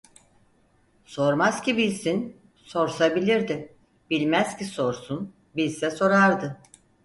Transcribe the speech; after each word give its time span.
Sormaz 1.05 1.61
ki 1.61 1.77
bilsin, 1.77 2.41
sorsa 2.55 3.15
bilirdi; 3.15 3.73
bilmez 4.09 4.57
ki 4.57 4.65
sorsun, 4.65 5.33
bilse 5.55 5.91
sorardı. 5.91 6.61